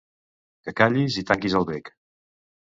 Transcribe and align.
Que 0.67 0.73
callis 0.79 1.19
i 1.23 1.25
tanquis 1.33 1.59
el 1.61 1.67
bec. 1.73 1.93